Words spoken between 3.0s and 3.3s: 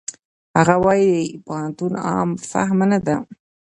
ده.